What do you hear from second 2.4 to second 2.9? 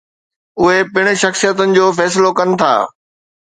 ڪن ٿا.